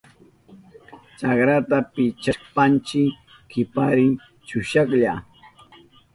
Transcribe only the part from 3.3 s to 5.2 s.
kiparin chushahlla.